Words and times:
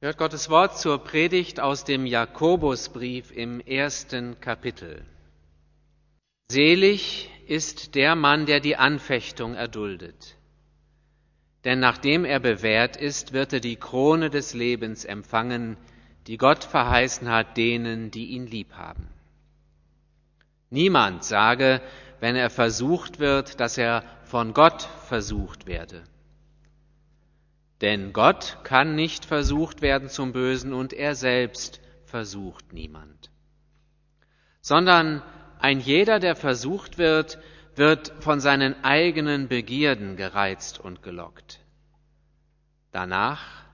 Hört 0.00 0.16
Gottes 0.16 0.48
Wort 0.48 0.78
zur 0.78 1.02
Predigt 1.02 1.58
aus 1.58 1.82
dem 1.82 2.06
Jakobusbrief 2.06 3.32
im 3.32 3.58
ersten 3.58 4.38
Kapitel. 4.38 5.04
Selig 6.48 7.28
ist 7.48 7.96
der 7.96 8.14
Mann, 8.14 8.46
der 8.46 8.60
die 8.60 8.76
Anfechtung 8.76 9.56
erduldet. 9.56 10.36
Denn 11.64 11.80
nachdem 11.80 12.24
er 12.24 12.38
bewährt 12.38 12.96
ist, 12.96 13.32
wird 13.32 13.52
er 13.52 13.58
die 13.58 13.74
Krone 13.74 14.30
des 14.30 14.54
Lebens 14.54 15.04
empfangen, 15.04 15.76
die 16.28 16.36
Gott 16.36 16.62
verheißen 16.62 17.28
hat 17.28 17.56
denen, 17.56 18.12
die 18.12 18.26
ihn 18.26 18.46
lieb 18.46 18.74
haben. 18.74 19.08
Niemand 20.70 21.24
sage, 21.24 21.82
wenn 22.20 22.36
er 22.36 22.50
versucht 22.50 23.18
wird, 23.18 23.58
dass 23.58 23.76
er 23.76 24.04
von 24.22 24.54
Gott 24.54 24.82
versucht 25.08 25.66
werde. 25.66 26.04
Denn 27.80 28.12
Gott 28.12 28.58
kann 28.64 28.96
nicht 28.96 29.24
versucht 29.24 29.82
werden 29.82 30.08
zum 30.08 30.32
Bösen 30.32 30.72
und 30.72 30.92
er 30.92 31.14
selbst 31.14 31.80
versucht 32.04 32.72
niemand. 32.72 33.30
Sondern 34.60 35.22
ein 35.60 35.80
jeder, 35.80 36.18
der 36.18 36.34
versucht 36.34 36.98
wird, 36.98 37.38
wird 37.76 38.12
von 38.20 38.40
seinen 38.40 38.84
eigenen 38.84 39.48
Begierden 39.48 40.16
gereizt 40.16 40.80
und 40.80 41.02
gelockt. 41.02 41.60
Danach, 42.90 43.64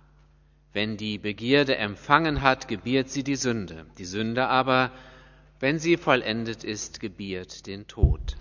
wenn 0.72 0.96
die 0.96 1.18
Begierde 1.18 1.77
empfangen 1.77 2.42
hat, 2.42 2.68
gebiert 2.68 3.08
sie 3.08 3.24
die 3.24 3.36
Sünde. 3.36 3.86
Die 3.96 4.05
Sünde 4.05 4.48
aber, 4.48 4.91
wenn 5.60 5.78
sie 5.78 5.96
vollendet 5.96 6.64
ist, 6.64 7.00
gebiert 7.00 7.66
den 7.66 7.86
Tod. 7.86 8.36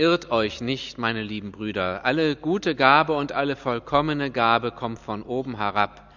Irrt 0.00 0.30
euch 0.30 0.62
nicht, 0.62 0.96
meine 0.96 1.22
lieben 1.22 1.52
Brüder, 1.52 2.06
alle 2.06 2.34
gute 2.34 2.74
Gabe 2.74 3.12
und 3.12 3.32
alle 3.32 3.54
vollkommene 3.54 4.30
Gabe 4.30 4.72
kommt 4.72 4.98
von 4.98 5.22
oben 5.22 5.58
herab, 5.58 6.10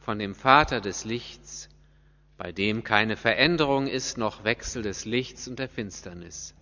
von 0.00 0.18
dem 0.18 0.34
Vater 0.34 0.80
des 0.80 1.04
Lichts, 1.04 1.68
bei 2.36 2.50
dem 2.50 2.82
keine 2.82 3.16
Veränderung 3.16 3.86
ist, 3.86 4.18
noch 4.18 4.42
Wechsel 4.42 4.82
des 4.82 5.04
Lichts 5.04 5.46
und 5.46 5.60
der 5.60 5.68
Finsternis. 5.68 6.52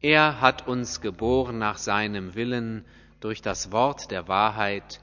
Er 0.00 0.40
hat 0.40 0.66
uns 0.66 1.00
geboren 1.00 1.58
nach 1.58 1.78
seinem 1.78 2.34
Willen 2.34 2.84
durch 3.20 3.40
das 3.40 3.70
Wort 3.70 4.10
der 4.10 4.26
Wahrheit, 4.26 5.00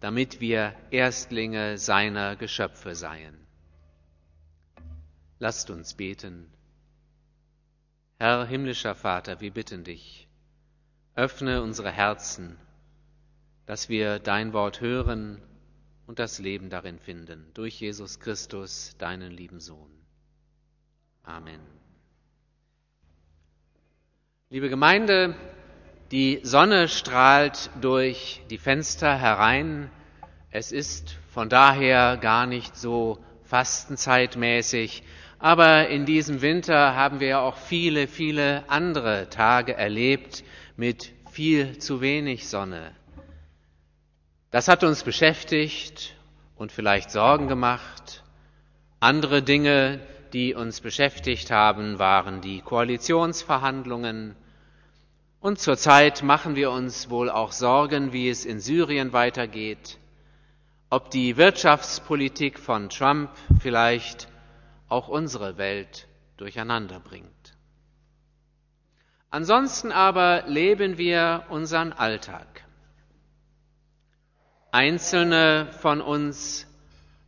damit 0.00 0.40
wir 0.40 0.74
Erstlinge 0.90 1.78
seiner 1.78 2.34
Geschöpfe 2.34 2.96
seien. 2.96 3.38
Lasst 5.38 5.70
uns 5.70 5.94
beten. 5.94 6.50
Herr 8.18 8.46
himmlischer 8.46 8.94
Vater, 8.94 9.40
wir 9.40 9.50
bitten 9.50 9.82
dich, 9.82 10.28
Öffne 11.16 11.62
unsere 11.62 11.90
Herzen, 11.90 12.58
dass 13.66 13.88
wir 13.88 14.18
dein 14.18 14.52
Wort 14.52 14.80
hören 14.80 15.42
und 16.06 16.18
das 16.18 16.38
Leben 16.38 16.70
darin 16.70 16.98
finden. 16.98 17.50
Durch 17.54 17.80
Jesus 17.80 18.20
Christus, 18.20 18.94
deinen 18.98 19.32
lieben 19.32 19.60
Sohn. 19.60 19.90
Amen. 21.24 21.60
Liebe 24.50 24.68
Gemeinde, 24.68 25.34
die 26.12 26.40
Sonne 26.44 26.88
strahlt 26.88 27.70
durch 27.80 28.42
die 28.50 28.58
Fenster 28.58 29.18
herein. 29.18 29.90
Es 30.50 30.70
ist 30.70 31.16
von 31.30 31.48
daher 31.48 32.16
gar 32.18 32.46
nicht 32.46 32.76
so 32.76 33.18
fastenzeitmäßig. 33.42 35.02
Aber 35.44 35.88
in 35.88 36.06
diesem 36.06 36.40
Winter 36.40 36.96
haben 36.96 37.20
wir 37.20 37.28
ja 37.28 37.40
auch 37.40 37.58
viele, 37.58 38.08
viele 38.08 38.64
andere 38.68 39.28
Tage 39.28 39.74
erlebt, 39.76 40.42
mit 40.78 41.12
viel 41.30 41.76
zu 41.76 42.00
wenig 42.00 42.48
Sonne. 42.48 42.92
Das 44.50 44.68
hat 44.68 44.84
uns 44.84 45.02
beschäftigt 45.02 46.16
und 46.56 46.72
vielleicht 46.72 47.10
Sorgen 47.10 47.46
gemacht. 47.46 48.24
Andere 49.00 49.42
Dinge, 49.42 50.00
die 50.32 50.54
uns 50.54 50.80
beschäftigt 50.80 51.50
haben, 51.50 51.98
waren 51.98 52.40
die 52.40 52.62
Koalitionsverhandlungen. 52.62 54.36
Und 55.40 55.58
zurzeit 55.58 56.22
machen 56.22 56.56
wir 56.56 56.70
uns 56.70 57.10
wohl 57.10 57.28
auch 57.28 57.52
Sorgen, 57.52 58.14
wie 58.14 58.30
es 58.30 58.46
in 58.46 58.60
Syrien 58.60 59.12
weitergeht, 59.12 59.98
ob 60.88 61.10
die 61.10 61.36
Wirtschaftspolitik 61.36 62.58
von 62.58 62.88
Trump 62.88 63.28
vielleicht 63.60 64.28
auch 64.88 65.08
unsere 65.08 65.58
Welt 65.58 66.06
durcheinander 66.36 67.00
bringt. 67.00 67.56
Ansonsten 69.30 69.90
aber 69.90 70.44
leben 70.46 70.96
wir 70.96 71.44
unseren 71.48 71.92
Alltag. 71.92 72.64
Einzelne 74.70 75.68
von 75.80 76.00
uns 76.00 76.66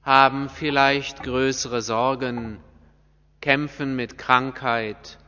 haben 0.03 0.49
vielleicht 0.49 1.25
größere 1.25 1.83
Sorgen, 1.83 2.61
kämpfen 3.41 3.97
mit 3.97 4.19
Krankheit 4.19 5.19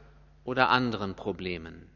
oder 0.45 0.69
anderen 0.69 1.15
Problemen. 1.15 1.89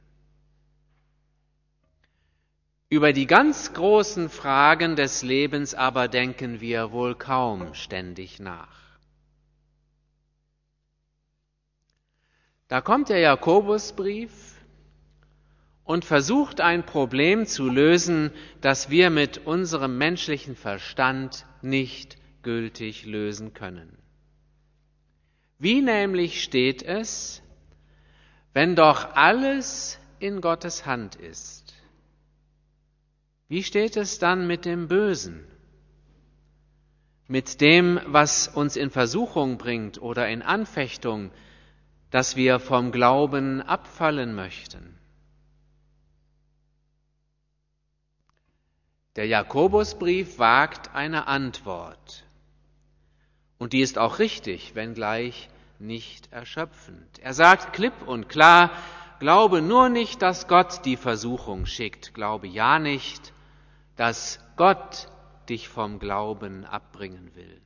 Über 2.89 3.13
die 3.13 3.27
ganz 3.27 3.73
großen 3.73 4.29
Fragen 4.29 4.97
des 4.97 5.23
Lebens 5.23 5.75
aber 5.75 6.09
denken 6.09 6.61
wir 6.61 6.93
wohl 6.93 7.15
kaum 7.15 7.73
ständig 7.75 8.39
nach. 8.39 8.92
Da 12.73 12.81
kommt 12.81 13.11
der 13.11 13.19
Jakobusbrief 13.19 14.33
und 15.85 16.07
versucht 16.07 16.63
ein 16.63 16.87
Problem 16.87 17.45
zu 17.45 17.69
lösen, 17.69 18.31
das 18.63 18.89
wir 18.89 19.11
mit 19.11 19.45
unserem 19.47 19.99
menschlichen 19.99 20.57
Verstand 20.57 21.45
nicht 21.61 22.17
gültig 22.41 23.05
lösen 23.05 23.53
können. 23.53 23.99
Wie 25.59 25.83
nämlich 25.83 26.43
steht 26.43 26.83
es, 26.83 27.43
wenn 28.55 28.75
doch 28.75 29.17
alles 29.17 29.99
in 30.19 30.41
Gottes 30.41 30.87
Hand 30.87 31.17
ist? 31.17 31.75
Wie 33.49 33.65
steht 33.65 33.99
es 33.99 34.19
dann 34.19 34.47
mit 34.47 34.65
dem 34.65 34.89
Bösen? 34.89 35.45
Mit 37.29 37.61
dem, 37.61 38.01
was 38.07 38.49
uns 38.49 38.77
in 38.77 38.89
Versuchung 38.89 39.59
bringt 39.59 40.01
oder 40.01 40.27
in 40.31 40.41
Anfechtung, 40.41 41.33
dass 42.13 42.37
wir 42.37 42.61
vom 42.61 42.93
Glauben 42.93 43.63
abfallen 43.63 44.35
möchten? 44.35 44.99
Der 49.17 49.27
Jakobusbrief 49.27 50.39
wagt 50.39 50.95
eine 50.95 51.27
Antwort. 51.27 52.25
Und 53.59 53.73
die 53.73 53.81
ist 53.81 53.99
auch 53.99 54.19
richtig, 54.19 54.75
wenngleich 54.75 55.49
nicht 55.79 56.31
erschöpfend. 56.33 57.19
Er 57.21 57.33
sagt 57.33 57.73
klipp 57.73 57.95
und 58.07 58.29
klar, 58.29 58.71
glaube 59.19 59.63
nur 59.63 59.89
nicht, 59.89 60.21
dass 60.21 60.49
Gott 60.49 60.85
die 60.85 60.97
Versuchung 60.99 61.65
schickt. 61.65 62.13
Glaube 62.13 62.47
ja 62.47 62.79
nicht, 62.79 63.33
dass 63.97 64.39
Gott 64.57 65.09
dich 65.49 65.69
vom 65.69 65.99
Glauben 65.99 66.67
abbringen 66.67 67.35
will. 67.35 67.63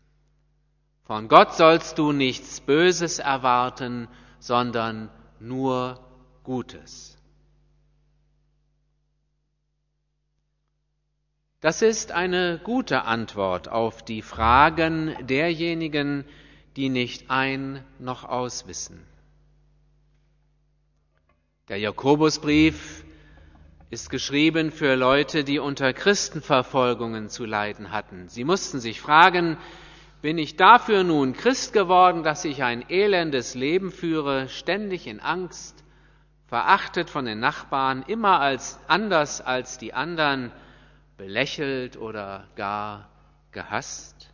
Von 1.03 1.29
Gott 1.29 1.55
sollst 1.55 1.99
du 1.99 2.13
nichts 2.13 2.61
Böses 2.61 3.19
erwarten, 3.19 4.09
sondern 4.47 5.11
nur 5.41 5.99
Gutes. 6.45 7.19
Das 11.61 11.83
ist 11.83 12.13
eine 12.13 12.61
gute 12.63 13.03
Antwort 13.03 13.67
auf 13.67 14.05
die 14.05 14.23
Fragen 14.23 15.17
derjenigen, 15.27 16.25
die 16.77 16.91
nicht 16.91 17.29
ein 17.29 17.83
noch 17.99 18.23
auswissen. 18.23 19.03
Der 21.69 21.79
Jakobusbrief 21.79 23.05
ist 23.91 24.11
geschrieben 24.11 24.71
für 24.71 24.95
Leute, 24.95 25.43
die 25.43 25.59
unter 25.59 25.93
Christenverfolgungen 25.93 27.31
zu 27.31 27.45
leiden 27.47 27.91
hatten. 27.91 28.29
Sie 28.29 28.45
mussten 28.45 28.79
sich 28.79 29.01
fragen, 29.01 29.57
bin 30.23 30.39
ich 30.39 30.57
dafür 30.57 31.05
nun 31.05 31.35
Christ 31.35 31.73
geworden, 31.73 32.23
dass 32.23 32.45
ich 32.45 32.63
ein 32.63 32.89
elendes 32.89 33.55
Leben 33.55 33.91
führe, 33.91 34.49
ständig 34.49 35.07
in 35.07 35.21
Angst, 35.21 35.85
verachtet 36.47 37.11
von 37.11 37.25
den 37.25 37.41
Nachbarn, 37.41 38.05
immer 38.07 38.41
als 38.41 38.79
anders 38.89 39.41
als 39.41 39.79
die 39.79 39.95
anderen, 39.95 40.53
belächelt 41.17 41.97
oder 41.97 42.47
gar 42.57 43.09
gehasst? 43.53 44.31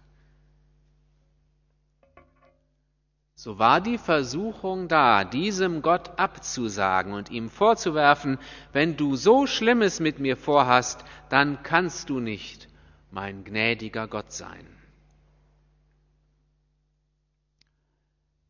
So 3.34 3.58
war 3.58 3.80
die 3.80 3.98
Versuchung 3.98 4.86
da, 4.86 5.24
diesem 5.24 5.82
Gott 5.82 6.16
abzusagen 6.16 7.12
und 7.12 7.28
ihm 7.28 7.50
vorzuwerfen, 7.50 8.38
wenn 8.72 8.96
du 8.96 9.16
so 9.16 9.48
Schlimmes 9.48 9.98
mit 9.98 10.20
mir 10.20 10.36
vorhast, 10.36 11.04
dann 11.28 11.60
kannst 11.64 12.08
du 12.08 12.20
nicht 12.20 12.68
mein 13.10 13.42
gnädiger 13.42 14.06
Gott 14.06 14.30
sein. 14.30 14.81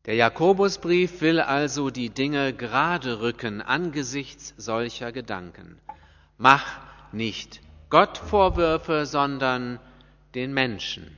Der 0.05 0.15
Jakobusbrief 0.15 1.21
will 1.21 1.39
also 1.39 1.89
die 1.89 2.09
Dinge 2.09 2.53
gerade 2.53 3.21
rücken 3.21 3.61
angesichts 3.61 4.53
solcher 4.57 5.13
Gedanken. 5.13 5.79
Mach 6.37 6.65
nicht 7.13 7.61
Gott 7.89 8.17
Vorwürfe, 8.17 9.05
sondern 9.05 9.79
den 10.35 10.53
Menschen. 10.53 11.17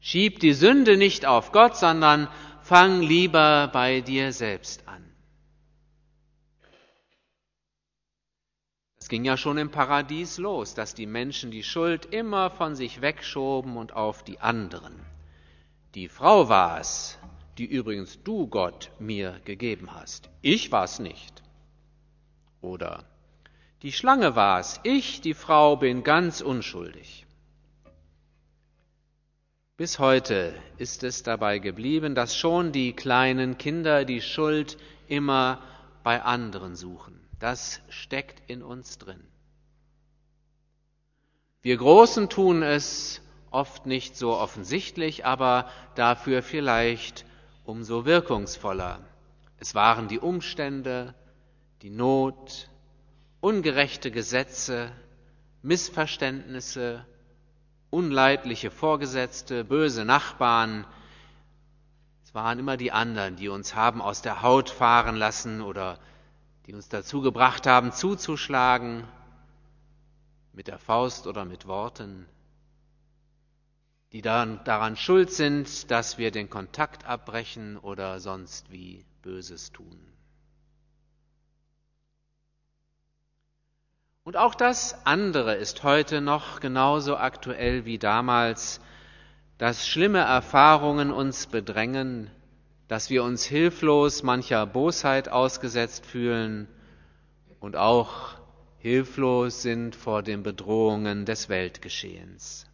Schieb 0.00 0.40
die 0.40 0.52
Sünde 0.52 0.96
nicht 0.96 1.26
auf 1.26 1.52
Gott, 1.52 1.76
sondern 1.76 2.26
fang 2.62 3.02
lieber 3.02 3.68
bei 3.72 4.00
dir 4.00 4.32
selbst 4.32 4.88
an. 4.88 5.04
Es 8.98 9.08
ging 9.08 9.24
ja 9.24 9.36
schon 9.36 9.58
im 9.58 9.70
Paradies 9.70 10.38
los, 10.38 10.74
dass 10.74 10.94
die 10.94 11.06
Menschen 11.06 11.52
die 11.52 11.62
Schuld 11.62 12.06
immer 12.06 12.50
von 12.50 12.74
sich 12.74 13.00
wegschoben 13.00 13.76
und 13.76 13.92
auf 13.92 14.24
die 14.24 14.40
anderen. 14.40 14.98
Die 15.94 16.08
Frau 16.08 16.48
war 16.48 16.80
es, 16.80 17.18
die 17.58 17.66
übrigens 17.66 18.22
du, 18.22 18.46
Gott, 18.46 18.90
mir 18.98 19.40
gegeben 19.44 19.94
hast. 19.94 20.30
Ich 20.40 20.72
war 20.72 20.84
es 20.84 20.98
nicht. 20.98 21.42
Oder 22.60 23.04
die 23.82 23.92
Schlange 23.92 24.36
war 24.36 24.60
es, 24.60 24.80
ich, 24.84 25.20
die 25.20 25.34
Frau, 25.34 25.76
bin 25.76 26.04
ganz 26.04 26.40
unschuldig. 26.40 27.26
Bis 29.76 29.98
heute 29.98 30.54
ist 30.78 31.02
es 31.02 31.24
dabei 31.24 31.58
geblieben, 31.58 32.14
dass 32.14 32.36
schon 32.36 32.70
die 32.70 32.92
kleinen 32.92 33.58
Kinder 33.58 34.04
die 34.04 34.20
Schuld 34.20 34.78
immer 35.08 35.60
bei 36.04 36.22
anderen 36.22 36.76
suchen. 36.76 37.18
Das 37.40 37.80
steckt 37.88 38.48
in 38.48 38.62
uns 38.62 38.98
drin. 38.98 39.20
Wir 41.62 41.76
Großen 41.76 42.28
tun 42.28 42.62
es 42.62 43.20
oft 43.50 43.86
nicht 43.86 44.16
so 44.16 44.36
offensichtlich, 44.36 45.26
aber 45.26 45.68
dafür 45.96 46.42
vielleicht 46.42 47.24
umso 47.64 48.04
wirkungsvoller. 48.04 49.00
Es 49.58 49.74
waren 49.74 50.08
die 50.08 50.18
Umstände, 50.18 51.14
die 51.82 51.90
Not, 51.90 52.68
ungerechte 53.40 54.10
Gesetze, 54.10 54.92
Missverständnisse, 55.62 57.06
unleidliche 57.90 58.70
Vorgesetzte, 58.70 59.64
böse 59.64 60.04
Nachbarn. 60.04 60.86
Es 62.24 62.34
waren 62.34 62.58
immer 62.58 62.76
die 62.76 62.92
anderen, 62.92 63.36
die 63.36 63.48
uns 63.48 63.74
haben 63.74 64.00
aus 64.02 64.22
der 64.22 64.42
Haut 64.42 64.70
fahren 64.70 65.16
lassen 65.16 65.60
oder 65.60 65.98
die 66.66 66.74
uns 66.74 66.88
dazu 66.88 67.20
gebracht 67.20 67.66
haben, 67.66 67.92
zuzuschlagen, 67.92 69.06
mit 70.52 70.68
der 70.68 70.78
Faust 70.78 71.26
oder 71.26 71.44
mit 71.44 71.66
Worten 71.66 72.26
die 74.12 74.22
dann 74.22 74.60
daran 74.64 74.96
schuld 74.96 75.32
sind, 75.32 75.90
dass 75.90 76.18
wir 76.18 76.30
den 76.30 76.50
Kontakt 76.50 77.06
abbrechen 77.06 77.78
oder 77.78 78.20
sonst 78.20 78.70
wie 78.70 79.04
Böses 79.22 79.72
tun. 79.72 79.98
Und 84.24 84.36
auch 84.36 84.54
das 84.54 85.04
andere 85.04 85.54
ist 85.54 85.82
heute 85.82 86.20
noch 86.20 86.60
genauso 86.60 87.16
aktuell 87.16 87.86
wie 87.86 87.98
damals, 87.98 88.80
dass 89.58 89.88
schlimme 89.88 90.20
Erfahrungen 90.20 91.10
uns 91.10 91.46
bedrängen, 91.46 92.30
dass 92.88 93.10
wir 93.10 93.24
uns 93.24 93.44
hilflos 93.44 94.22
mancher 94.22 94.66
Bosheit 94.66 95.28
ausgesetzt 95.28 96.04
fühlen 96.06 96.68
und 97.58 97.76
auch 97.76 98.36
hilflos 98.78 99.62
sind 99.62 99.96
vor 99.96 100.22
den 100.22 100.42
Bedrohungen 100.42 101.24
des 101.24 101.48
Weltgeschehens. 101.48 102.66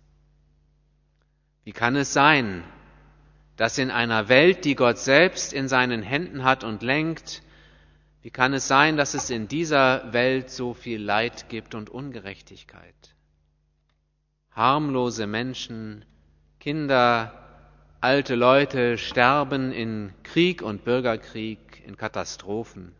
Wie 1.68 1.72
kann 1.72 1.96
es 1.96 2.14
sein, 2.14 2.64
dass 3.58 3.76
in 3.76 3.90
einer 3.90 4.30
Welt, 4.30 4.64
die 4.64 4.74
Gott 4.74 4.96
selbst 4.96 5.52
in 5.52 5.68
seinen 5.68 6.00
Händen 6.00 6.42
hat 6.42 6.64
und 6.64 6.82
lenkt, 6.82 7.42
wie 8.22 8.30
kann 8.30 8.54
es 8.54 8.66
sein, 8.66 8.96
dass 8.96 9.12
es 9.12 9.28
in 9.28 9.48
dieser 9.48 10.14
Welt 10.14 10.48
so 10.48 10.72
viel 10.72 10.98
Leid 10.98 11.50
gibt 11.50 11.74
und 11.74 11.90
Ungerechtigkeit? 11.90 13.14
Harmlose 14.50 15.26
Menschen, 15.26 16.06
Kinder, 16.58 17.34
alte 18.00 18.34
Leute 18.34 18.96
sterben 18.96 19.70
in 19.70 20.14
Krieg 20.22 20.62
und 20.62 20.84
Bürgerkrieg, 20.84 21.82
in 21.84 21.98
Katastrophen. 21.98 22.94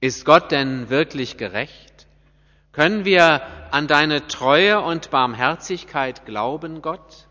Ist 0.00 0.24
Gott 0.24 0.50
denn 0.52 0.88
wirklich 0.88 1.36
gerecht? 1.36 2.06
Können 2.72 3.04
wir 3.04 3.42
an 3.72 3.88
deine 3.88 4.28
Treue 4.28 4.80
und 4.80 5.10
Barmherzigkeit 5.10 6.24
glauben, 6.24 6.82
Gott? 6.82 7.26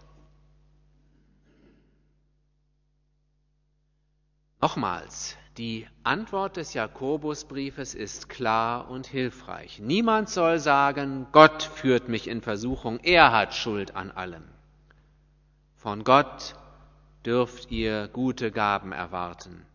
Nochmals, 4.62 5.38
die 5.58 5.88
Antwort 6.04 6.58
des 6.58 6.74
Jakobusbriefes 6.74 7.96
ist 7.96 8.28
klar 8.28 8.90
und 8.90 9.08
hilfreich. 9.08 9.80
Niemand 9.80 10.30
soll 10.30 10.60
sagen, 10.60 11.28
Gott 11.32 11.64
führt 11.64 12.10
mich 12.10 12.28
in 12.28 12.42
Versuchung, 12.42 13.00
er 13.02 13.32
hat 13.32 13.54
Schuld 13.54 13.96
an 13.96 14.12
allem. 14.12 14.44
Von 15.76 16.04
Gott 16.04 16.56
dürft 17.26 17.72
ihr 17.72 18.10
gute 18.10 18.52
Gaben 18.52 18.92
erwarten, 18.92 19.66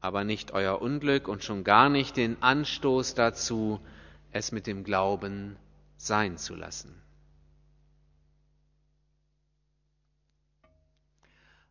aber 0.00 0.24
nicht 0.24 0.52
euer 0.52 0.82
Unglück 0.82 1.28
und 1.28 1.44
schon 1.44 1.62
gar 1.62 1.88
nicht 1.88 2.16
den 2.16 2.42
Anstoß 2.42 3.14
dazu, 3.14 3.80
es 4.36 4.52
mit 4.52 4.66
dem 4.66 4.84
Glauben 4.84 5.56
sein 5.96 6.36
zu 6.36 6.54
lassen. 6.54 7.02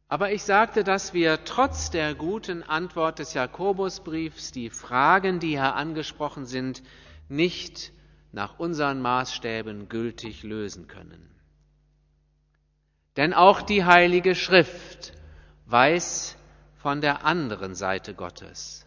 Aber 0.07 0.31
ich 0.31 0.43
sagte, 0.43 0.83
dass 0.83 1.13
wir 1.13 1.43
trotz 1.45 1.89
der 1.89 2.13
guten 2.13 2.61
Antwort 2.63 3.19
des 3.19 3.33
Jakobusbriefs 3.33 4.51
die 4.51 4.69
Fragen, 4.69 5.39
die 5.39 5.49
hier 5.49 5.75
angesprochen 5.75 6.45
sind, 6.45 6.83
nicht 7.27 7.91
nach 8.31 8.59
unseren 8.59 9.01
Maßstäben 9.01 9.89
gültig 9.89 10.43
lösen 10.43 10.87
können. 10.87 11.29
Denn 13.17 13.33
auch 13.33 13.61
die 13.61 13.85
Heilige 13.85 14.35
Schrift 14.35 15.13
weiß 15.65 16.37
von 16.75 17.01
der 17.01 17.25
anderen 17.25 17.73
Seite 17.73 18.13
Gottes 18.13 18.84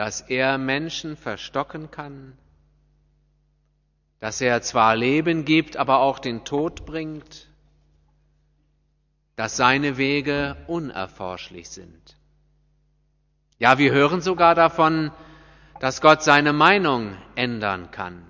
dass 0.00 0.22
er 0.22 0.56
Menschen 0.56 1.14
verstocken 1.14 1.90
kann, 1.90 2.32
dass 4.18 4.40
er 4.40 4.62
zwar 4.62 4.96
Leben 4.96 5.44
gibt, 5.44 5.76
aber 5.76 5.98
auch 5.98 6.20
den 6.20 6.42
Tod 6.46 6.86
bringt, 6.86 7.50
dass 9.36 9.58
seine 9.58 9.98
Wege 9.98 10.56
unerforschlich 10.68 11.68
sind. 11.68 12.16
Ja, 13.58 13.76
wir 13.76 13.92
hören 13.92 14.22
sogar 14.22 14.54
davon, 14.54 15.10
dass 15.80 16.00
Gott 16.00 16.22
seine 16.22 16.54
Meinung 16.54 17.14
ändern 17.34 17.90
kann. 17.90 18.24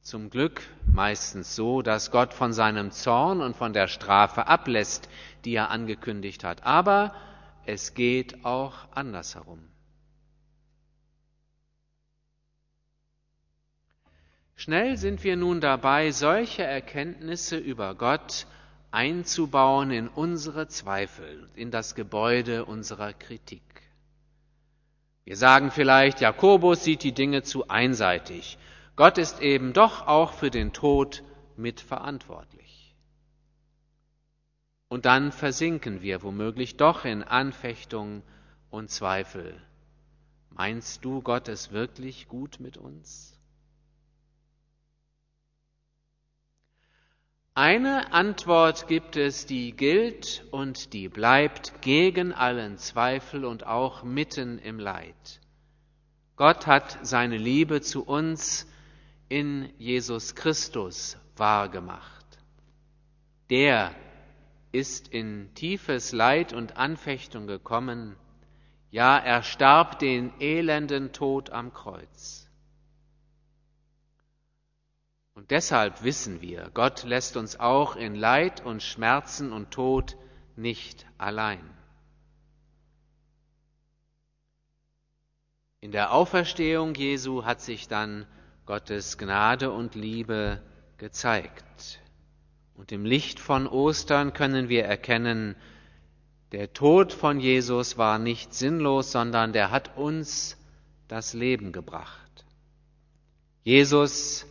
Zum 0.00 0.30
Glück 0.30 0.62
meistens 0.90 1.54
so, 1.54 1.82
dass 1.82 2.10
Gott 2.10 2.32
von 2.32 2.54
seinem 2.54 2.90
Zorn 2.90 3.42
und 3.42 3.54
von 3.54 3.74
der 3.74 3.86
Strafe 3.86 4.46
ablässt, 4.46 5.10
die 5.44 5.52
er 5.56 5.68
angekündigt 5.68 6.42
hat. 6.42 6.64
Aber 6.64 7.14
es 7.66 7.92
geht 7.92 8.46
auch 8.46 8.76
andersherum. 8.94 9.75
Schnell 14.58 14.96
sind 14.96 15.22
wir 15.22 15.36
nun 15.36 15.60
dabei, 15.60 16.10
solche 16.10 16.64
Erkenntnisse 16.64 17.58
über 17.58 17.94
Gott 17.94 18.46
einzubauen 18.90 19.90
in 19.90 20.08
unsere 20.08 20.66
Zweifel, 20.66 21.48
in 21.54 21.70
das 21.70 21.94
Gebäude 21.94 22.64
unserer 22.64 23.12
Kritik. 23.12 23.62
Wir 25.24 25.36
sagen 25.36 25.70
vielleicht, 25.70 26.22
Jakobus 26.22 26.84
sieht 26.84 27.02
die 27.02 27.12
Dinge 27.12 27.42
zu 27.42 27.68
einseitig. 27.68 28.56
Gott 28.96 29.18
ist 29.18 29.42
eben 29.42 29.74
doch 29.74 30.06
auch 30.06 30.32
für 30.32 30.50
den 30.50 30.72
Tod 30.72 31.22
mitverantwortlich. 31.56 32.94
Und 34.88 35.04
dann 35.04 35.32
versinken 35.32 36.00
wir 36.00 36.22
womöglich 36.22 36.78
doch 36.78 37.04
in 37.04 37.22
Anfechtung 37.22 38.22
und 38.70 38.90
Zweifel. 38.90 39.60
Meinst 40.48 41.04
du, 41.04 41.20
Gott 41.20 41.48
ist 41.48 41.72
wirklich 41.72 42.28
gut 42.28 42.58
mit 42.58 42.78
uns? 42.78 43.35
Eine 47.58 48.12
Antwort 48.12 48.86
gibt 48.86 49.16
es, 49.16 49.46
die 49.46 49.72
gilt 49.72 50.44
und 50.50 50.92
die 50.92 51.08
bleibt 51.08 51.80
gegen 51.80 52.34
allen 52.34 52.76
Zweifel 52.76 53.46
und 53.46 53.66
auch 53.66 54.02
mitten 54.02 54.58
im 54.58 54.78
Leid. 54.78 55.40
Gott 56.36 56.66
hat 56.66 56.98
seine 57.00 57.38
Liebe 57.38 57.80
zu 57.80 58.04
uns 58.04 58.66
in 59.30 59.72
Jesus 59.78 60.34
Christus 60.34 61.16
wahrgemacht. 61.38 62.26
Der 63.48 63.94
ist 64.70 65.08
in 65.08 65.48
tiefes 65.54 66.12
Leid 66.12 66.52
und 66.52 66.76
Anfechtung 66.76 67.46
gekommen, 67.46 68.16
ja, 68.90 69.16
er 69.16 69.42
starb 69.42 69.98
den 69.98 70.30
elenden 70.40 71.14
Tod 71.14 71.48
am 71.48 71.72
Kreuz. 71.72 72.45
Und 75.36 75.50
deshalb 75.50 76.02
wissen 76.02 76.40
wir, 76.40 76.70
Gott 76.72 77.04
lässt 77.04 77.36
uns 77.36 77.60
auch 77.60 77.94
in 77.94 78.14
Leid 78.14 78.64
und 78.64 78.82
Schmerzen 78.82 79.52
und 79.52 79.70
Tod 79.70 80.16
nicht 80.56 81.04
allein. 81.18 81.60
In 85.82 85.92
der 85.92 86.14
Auferstehung 86.14 86.94
Jesu 86.94 87.44
hat 87.44 87.60
sich 87.60 87.86
dann 87.86 88.26
Gottes 88.64 89.18
Gnade 89.18 89.70
und 89.70 89.94
Liebe 89.94 90.62
gezeigt. 90.96 92.00
Und 92.74 92.90
im 92.90 93.04
Licht 93.04 93.38
von 93.38 93.66
Ostern 93.66 94.32
können 94.32 94.70
wir 94.70 94.86
erkennen, 94.86 95.54
der 96.52 96.72
Tod 96.72 97.12
von 97.12 97.40
Jesus 97.40 97.98
war 97.98 98.18
nicht 98.18 98.54
sinnlos, 98.54 99.12
sondern 99.12 99.52
der 99.52 99.70
hat 99.70 99.98
uns 99.98 100.56
das 101.08 101.34
Leben 101.34 101.72
gebracht. 101.72 102.46
Jesus 103.64 104.46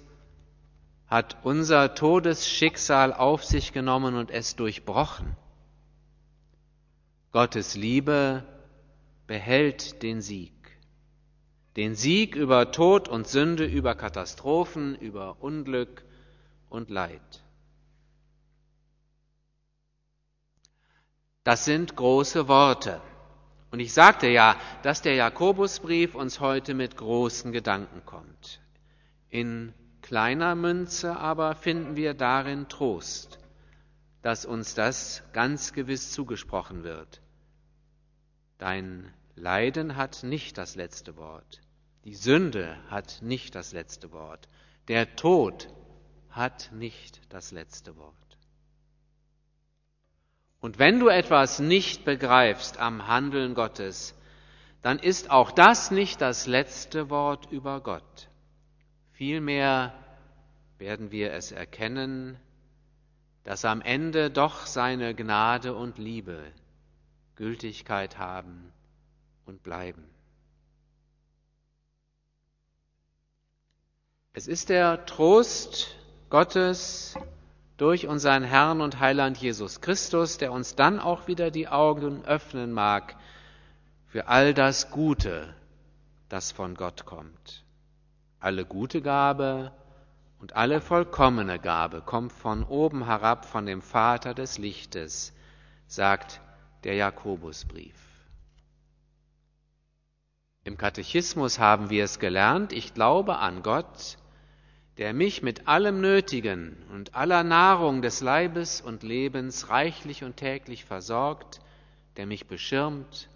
hat 1.07 1.37
unser 1.43 1.93
Todesschicksal 1.95 3.13
auf 3.13 3.43
sich 3.43 3.73
genommen 3.73 4.15
und 4.15 4.31
es 4.31 4.55
durchbrochen. 4.55 5.35
Gottes 7.31 7.75
Liebe 7.75 8.43
behält 9.27 10.01
den 10.01 10.21
Sieg. 10.21 10.53
Den 11.75 11.95
Sieg 11.95 12.35
über 12.35 12.71
Tod 12.71 13.09
und 13.09 13.27
Sünde, 13.27 13.65
über 13.65 13.95
Katastrophen, 13.95 14.95
über 14.95 15.37
Unglück 15.41 16.05
und 16.69 16.89
Leid. 16.89 17.43
Das 21.43 21.65
sind 21.65 21.95
große 21.95 22.47
Worte. 22.47 23.01
Und 23.71 23.79
ich 23.79 23.93
sagte 23.93 24.27
ja, 24.27 24.55
dass 24.83 25.01
der 25.01 25.15
Jakobusbrief 25.15 26.15
uns 26.15 26.39
heute 26.39 26.73
mit 26.73 26.95
großen 26.95 27.51
Gedanken 27.51 28.03
kommt. 28.05 28.61
In 29.29 29.73
kleiner 30.05 30.53
Münze 30.53 31.17
aber 31.17 31.55
finden 31.55 31.95
wir 31.95 32.13
darin 32.13 32.67
Trost, 32.69 33.39
dass 34.21 34.45
uns 34.45 34.75
das 34.75 35.23
ganz 35.33 35.73
gewiss 35.73 36.11
zugesprochen 36.11 36.83
wird. 36.83 37.21
Dein 38.59 39.11
Leiden 39.35 39.95
hat 39.95 40.21
nicht 40.21 40.59
das 40.59 40.75
letzte 40.75 41.17
Wort. 41.17 41.59
Die 42.03 42.13
Sünde 42.13 42.77
hat 42.87 43.23
nicht 43.23 43.55
das 43.55 43.73
letzte 43.73 44.11
Wort. 44.11 44.47
Der 44.89 45.15
Tod 45.15 45.69
hat 46.29 46.69
nicht 46.71 47.21
das 47.33 47.51
letzte 47.51 47.97
Wort. 47.97 48.37
Und 50.61 50.77
wenn 50.77 50.99
du 50.99 51.07
etwas 51.07 51.57
nicht 51.57 52.05
begreifst 52.05 52.77
am 52.77 53.07
Handeln 53.07 53.55
Gottes, 53.55 54.13
dann 54.83 54.99
ist 54.99 55.31
auch 55.31 55.49
das 55.49 55.89
nicht 55.89 56.21
das 56.21 56.45
letzte 56.45 57.09
Wort 57.09 57.51
über 57.51 57.81
Gott. 57.81 58.29
Vielmehr 59.15 59.93
werden 60.77 61.11
wir 61.11 61.33
es 61.33 61.51
erkennen, 61.51 62.37
dass 63.43 63.65
am 63.65 63.81
Ende 63.81 64.29
doch 64.29 64.65
seine 64.65 65.15
Gnade 65.15 65.73
und 65.73 65.97
Liebe 65.97 66.39
Gültigkeit 67.35 68.17
haben 68.17 68.71
und 69.45 69.63
bleiben. 69.63 70.03
Es 74.33 74.47
ist 74.47 74.69
der 74.69 75.05
Trost 75.05 75.95
Gottes, 76.29 77.17
durch 77.77 78.07
unseren 78.07 78.43
Herrn 78.43 78.79
und 78.81 78.99
Heiland 78.99 79.37
Jesus 79.37 79.81
Christus, 79.81 80.37
der 80.37 80.51
uns 80.51 80.75
dann 80.75 80.99
auch 80.99 81.27
wieder 81.27 81.51
die 81.51 81.67
Augen 81.67 82.23
öffnen 82.25 82.71
mag 82.71 83.15
für 84.07 84.27
all 84.27 84.53
das 84.53 84.91
Gute, 84.91 85.53
das 86.29 86.51
von 86.51 86.75
Gott 86.75 87.05
kommt. 87.05 87.64
Alle 88.45 88.63
gute 88.63 89.01
Gabe 89.01 89.71
und 90.39 90.55
alle 90.55 90.79
vollkommene 90.79 91.57
Gabe 91.57 92.03
kommt 92.03 92.31
von 92.31 92.63
oben 92.63 93.05
herab 93.05 93.43
von 93.43 93.65
dem 93.65 93.81
Vater 93.81 94.35
des 94.35 94.59
Lichtes, 94.59 95.33
sagt 95.87 96.41
der 96.83 96.93
Jakobusbrief. 96.93 97.95
Im 100.63 100.77
Katechismus 100.77 101.57
haben 101.57 101.89
wir 101.89 102.03
es 102.03 102.19
gelernt, 102.19 102.71
ich 102.71 102.93
glaube 102.93 103.37
an 103.39 103.63
Gott, 103.63 104.19
der 104.99 105.15
mich 105.15 105.41
mit 105.41 105.67
allem 105.67 105.99
Nötigen 105.99 106.77
und 106.93 107.15
aller 107.15 107.43
Nahrung 107.43 108.03
des 108.03 108.21
Leibes 108.21 108.79
und 108.79 109.01
Lebens 109.01 109.71
reichlich 109.71 110.23
und 110.23 110.37
täglich 110.37 110.85
versorgt, 110.85 111.61
der 112.15 112.27
mich 112.27 112.45
beschirmt, 112.45 113.27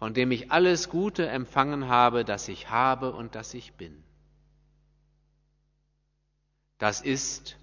von 0.00 0.12
dem 0.12 0.32
ich 0.32 0.50
alles 0.50 0.88
Gute 0.88 1.28
empfangen 1.28 1.86
habe, 1.86 2.24
das 2.24 2.48
ich 2.48 2.70
habe 2.70 3.12
und 3.12 3.36
das 3.36 3.54
ich 3.54 3.74
bin. 3.74 4.03
Das 6.78 7.00
ist 7.00 7.56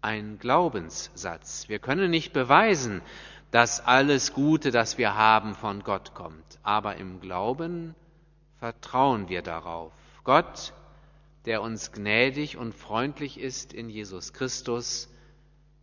ein 0.00 0.38
Glaubenssatz. 0.38 1.68
Wir 1.68 1.78
können 1.78 2.10
nicht 2.10 2.32
beweisen, 2.32 3.02
dass 3.50 3.80
alles 3.80 4.32
Gute, 4.32 4.70
das 4.70 4.98
wir 4.98 5.14
haben, 5.14 5.54
von 5.54 5.82
Gott 5.82 6.14
kommt, 6.14 6.58
aber 6.62 6.96
im 6.96 7.20
Glauben 7.20 7.94
vertrauen 8.58 9.28
wir 9.28 9.42
darauf. 9.42 9.92
Gott 10.24 10.72
der 11.48 11.62
uns 11.62 11.92
gnädig 11.92 12.58
und 12.58 12.74
freundlich 12.74 13.40
ist 13.40 13.72
in 13.72 13.88
Jesus 13.88 14.34
Christus, 14.34 15.08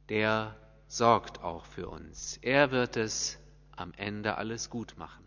der 0.09 0.55
sorgt 0.87 1.41
auch 1.41 1.65
für 1.65 1.89
uns. 1.89 2.37
Er 2.43 2.69
wird 2.69 2.97
es 2.97 3.39
am 3.75 3.91
Ende 3.97 4.37
alles 4.37 4.69
gut 4.69 4.93
machen. 4.97 5.24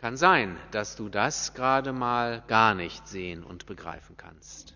Kann 0.00 0.16
sein, 0.16 0.56
dass 0.70 0.96
du 0.96 1.10
das 1.10 1.52
gerade 1.52 1.92
mal 1.92 2.42
gar 2.48 2.74
nicht 2.74 3.06
sehen 3.06 3.44
und 3.44 3.66
begreifen 3.66 4.16
kannst. 4.16 4.74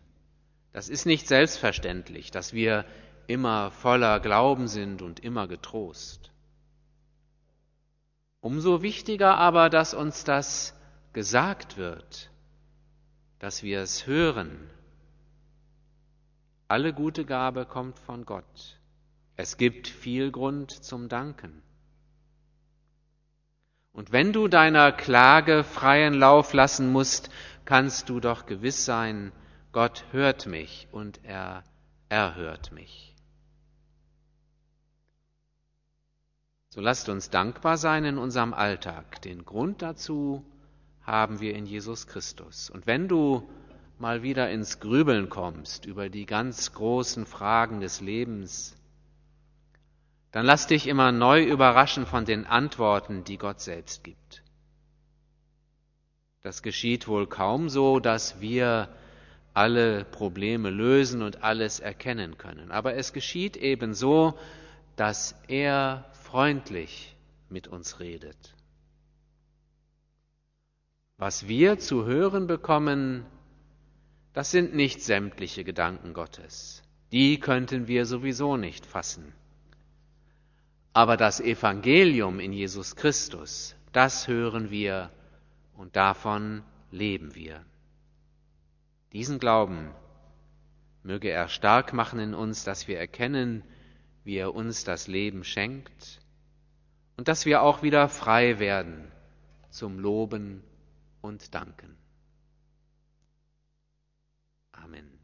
Das 0.75 0.91
ist 0.91 1.07
nicht 1.07 1.27
selbstverständlich, 1.27 2.31
dass 2.31 2.53
wir 2.53 2.85
immer 3.27 3.71
voller 3.71 4.21
Glauben 4.21 4.69
sind 4.69 5.01
und 5.01 5.21
immer 5.21 5.49
getrost. 5.49 6.31
Umso 8.43 8.83
wichtiger 8.83 9.39
aber, 9.39 9.71
dass 9.71 9.95
uns 9.95 10.25
das 10.25 10.79
gesagt 11.15 11.79
wird, 11.79 12.29
dass 13.39 13.63
wir 13.63 13.81
es 13.81 14.07
hören. 14.07 14.69
Alle 16.69 16.93
gute 16.93 17.25
Gabe 17.25 17.65
kommt 17.65 17.99
von 17.99 18.27
Gott. 18.27 18.79
Es 19.37 19.57
gibt 19.57 19.89
viel 19.89 20.31
Grund 20.31 20.71
zum 20.71 21.09
Danken. 21.09 21.63
Und 23.95 24.11
wenn 24.11 24.33
du 24.33 24.49
deiner 24.49 24.91
Klage 24.91 25.63
freien 25.63 26.15
Lauf 26.15 26.53
lassen 26.53 26.91
musst, 26.91 27.31
kannst 27.65 28.09
du 28.09 28.19
doch 28.19 28.45
gewiss 28.45 28.85
sein, 28.85 29.33
Gott 29.71 30.05
hört 30.11 30.47
mich 30.47 30.89
und 30.91 31.21
er 31.23 31.63
erhört 32.09 32.73
mich. 32.73 33.15
So 36.71 36.81
lasst 36.81 37.09
uns 37.09 37.31
dankbar 37.31 37.77
sein 37.77 38.05
in 38.05 38.19
unserem 38.19 38.53
Alltag. 38.53 39.23
Den 39.23 39.45
Grund 39.45 39.81
dazu 39.81 40.45
haben 41.03 41.39
wir 41.39 41.55
in 41.55 41.65
Jesus 41.65 42.09
Christus. 42.09 42.71
Und 42.71 42.89
wenn 42.89 43.07
du 43.07 43.49
mal 44.01 44.25
wieder 44.25 44.51
ins 44.51 44.81
Grübeln 44.81 45.29
kommst 45.29 45.87
über 45.87 46.09
die 46.09 46.27
ganz 46.27 46.73
großen 46.73 47.27
Fragen 47.27 47.79
des 47.79 48.01
Lebens, 48.01 48.75
dann 50.35 50.47
lass 50.47 50.67
dich 50.67 50.89
immer 50.89 51.13
neu 51.13 51.45
überraschen 51.45 52.07
von 52.07 52.25
den 52.25 52.45
Antworten, 52.45 53.23
die 53.23 53.39
Gott 53.39 53.61
selbst 53.61 54.03
gibt. 54.03 54.43
Das 56.43 56.61
geschieht 56.61 57.07
wohl 57.07 57.29
kaum 57.29 57.69
so, 57.69 58.01
dass 58.01 58.41
wir 58.41 58.89
alle 59.53 60.05
Probleme 60.05 60.71
lösen 60.71 61.23
und 61.23 61.45
alles 61.45 61.79
erkennen 61.79 62.37
können. 62.37 62.73
Aber 62.73 62.97
es 62.97 63.13
geschieht 63.13 63.57
eben 63.57 63.95
so, 63.95 64.37
dass 64.97 65.37
er 65.47 66.11
freundlich 66.25 67.15
mit 67.49 67.69
uns 67.69 68.01
redet. 68.01 68.57
Was 71.17 71.47
wir 71.47 71.79
zu 71.79 72.07
hören 72.07 72.49
bekommen, 72.49 73.25
das 74.33 74.51
sind 74.51 74.75
nicht 74.75 75.01
sämtliche 75.01 75.63
Gedanken 75.63 76.13
Gottes. 76.13 76.83
Die 77.13 77.39
könnten 77.39 77.87
wir 77.87 78.05
sowieso 78.05 78.57
nicht 78.57 78.85
fassen. 78.85 79.33
Aber 80.95 81.17
das 81.17 81.41
Evangelium 81.41 82.39
in 82.39 82.53
Jesus 82.53 82.95
Christus, 82.95 83.75
das 83.93 84.29
hören 84.29 84.71
wir 84.71 85.11
und 85.75 85.97
davon 85.97 86.63
leben 86.93 87.35
wir. 87.35 87.65
Diesen 89.13 89.41
Glauben 89.41 89.91
möge 91.03 91.31
er 91.31 91.49
stark 91.49 91.93
machen 91.93 92.21
in 92.21 92.33
uns, 92.33 92.63
dass 92.63 92.87
wir 92.87 92.99
erkennen, 92.99 93.65
wie 94.23 94.37
er 94.37 94.55
uns 94.55 94.85
das 94.85 95.09
Leben 95.09 95.43
schenkt 95.43 96.21
und 97.17 97.27
dass 97.27 97.45
wir 97.45 97.63
auch 97.63 97.83
wieder 97.83 98.09
frei 98.09 98.61
werden 98.61 99.11
zum 99.71 99.99
Loben 99.99 100.63
und 101.21 101.55
danken. 101.57 101.97
Amen. 104.71 105.24